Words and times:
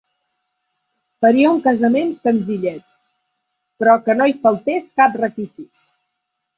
Faria 1.25 1.51
un 1.57 1.59
casament 1.67 2.15
senzillet, 2.23 2.83
però 3.83 3.97
que 4.09 4.19
no 4.19 4.31
hi 4.35 4.39
faltés 4.49 4.93
cap 5.03 5.23
requisit. 5.27 5.75